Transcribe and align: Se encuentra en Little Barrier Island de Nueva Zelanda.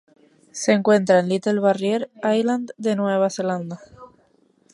Se 0.51 0.71
encuentra 0.71 1.19
en 1.19 1.29
Little 1.29 1.59
Barrier 1.59 2.09
Island 2.33 2.71
de 2.77 2.95
Nueva 2.95 3.29
Zelanda. 3.29 3.79